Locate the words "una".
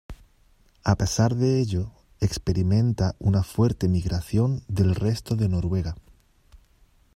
3.19-3.43